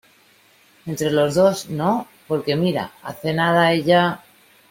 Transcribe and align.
entre 0.87 1.11
los 1.11 1.35
dos,¿ 1.35 1.69
no? 1.69 2.07
por 2.27 2.43
que 2.43 2.55
mira, 2.55 2.91
hace 3.03 3.33
nada, 3.35 3.71
ella... 3.71 4.23